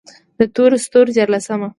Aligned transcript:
د 0.39 0.41
تور 0.55 0.71
ستوري 0.83 1.11
ديارلسمه: 1.17 1.67